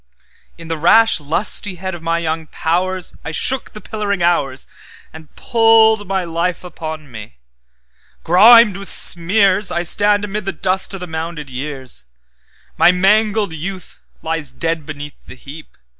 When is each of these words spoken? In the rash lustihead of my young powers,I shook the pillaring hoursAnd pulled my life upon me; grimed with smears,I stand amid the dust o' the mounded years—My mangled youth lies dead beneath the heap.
In 0.57 0.67
the 0.67 0.79
rash 0.79 1.19
lustihead 1.19 1.93
of 1.93 2.01
my 2.01 2.17
young 2.17 2.47
powers,I 2.47 3.29
shook 3.29 3.69
the 3.73 3.81
pillaring 3.81 4.21
hoursAnd 4.21 5.27
pulled 5.35 6.07
my 6.07 6.23
life 6.23 6.63
upon 6.63 7.11
me; 7.11 7.35
grimed 8.23 8.77
with 8.77 8.89
smears,I 8.89 9.83
stand 9.83 10.25
amid 10.25 10.45
the 10.45 10.53
dust 10.53 10.95
o' 10.95 10.97
the 10.97 11.05
mounded 11.05 11.51
years—My 11.51 12.91
mangled 12.91 13.53
youth 13.53 13.99
lies 14.23 14.51
dead 14.53 14.87
beneath 14.87 15.27
the 15.27 15.35
heap. 15.35 15.77